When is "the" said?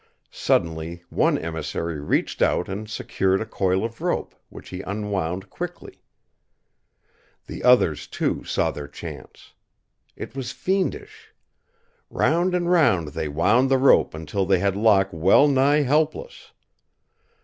7.45-7.63, 13.69-13.77